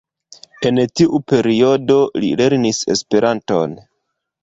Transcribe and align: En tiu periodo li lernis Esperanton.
En 0.69 0.81
tiu 1.01 1.19
periodo 1.33 1.99
li 2.25 2.35
lernis 2.43 2.83
Esperanton. 2.97 3.81